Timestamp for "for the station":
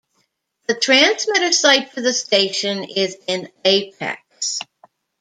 1.91-2.83